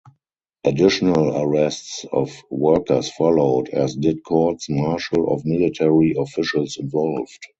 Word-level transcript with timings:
Additional 0.63 1.37
arrests 1.43 2.05
of 2.11 2.31
workers 2.49 3.11
followed, 3.11 3.69
as 3.69 3.95
did 3.95 4.23
courts 4.23 4.67
martial 4.67 5.31
of 5.31 5.45
military 5.45 6.15
officials 6.17 6.77
involved. 6.77 7.39